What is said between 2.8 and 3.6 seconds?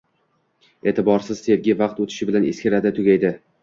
tugaydi.